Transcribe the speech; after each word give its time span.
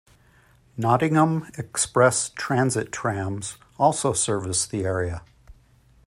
Nottingham 0.77 1.47
Express 1.59 2.29
Transit 2.31 2.91
trams 2.91 3.57
also 3.77 4.13
service 4.13 4.65
the 4.65 4.83
area. 4.83 5.21